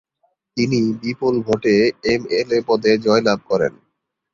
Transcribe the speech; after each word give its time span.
তিনি 0.57 0.79
বিপুল 1.01 1.35
ভোটে 1.45 1.75
এমএলএ 2.05 2.59
পদে 2.67 2.91
জয়লাভ 3.05 3.39
করেন। 3.49 3.73